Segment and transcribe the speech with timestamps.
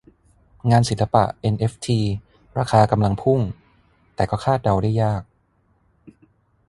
[0.71, 1.99] งานศิลปะเอ็นเอฟที
[2.57, 3.39] ราคากำลังพุ่ง
[4.15, 5.23] แต่ก็คาดเดาได้ยาก